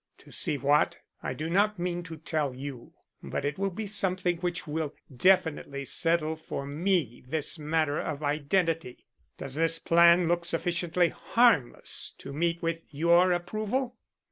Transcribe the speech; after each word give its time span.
To 0.17 0.31
see 0.31 0.57
what, 0.57 0.97
I 1.21 1.35
do 1.35 1.47
not 1.47 1.77
mean 1.77 2.01
to 2.05 2.17
tell 2.17 2.55
you, 2.55 2.93
but 3.21 3.45
it 3.45 3.59
will 3.59 3.69
be 3.69 3.85
something 3.85 4.37
which 4.37 4.65
will 4.65 4.95
definitely 5.15 5.85
settle 5.85 6.35
for 6.35 6.65
me 6.65 7.23
this 7.27 7.59
matter 7.59 7.99
of 7.99 8.23
identity. 8.23 9.05
Does 9.37 9.53
this 9.53 9.77
plan 9.77 10.27
look 10.27 10.43
sufficiently 10.43 11.09
harmless 11.09 12.15
to 12.17 12.33
meet 12.33 12.63
with 12.63 12.81
your 12.89 13.31
approval?" 13.31 13.95